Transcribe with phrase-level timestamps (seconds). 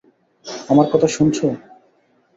[0.69, 1.37] আমার কথা শুনছ?